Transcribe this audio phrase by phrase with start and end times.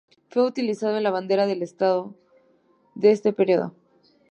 [0.31, 2.17] Fue utilizado en la bandera del Estado
[2.95, 3.75] de este periodo.